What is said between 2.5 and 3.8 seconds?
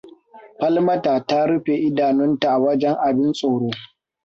a wajen abin tsoro.